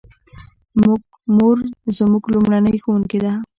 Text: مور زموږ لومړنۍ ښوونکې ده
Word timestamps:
مور 1.35 1.57
زموږ 1.97 2.23
لومړنۍ 2.33 2.75
ښوونکې 2.83 3.19
ده 3.23 3.33